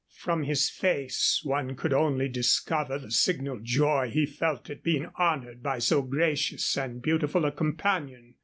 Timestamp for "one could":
1.43-1.93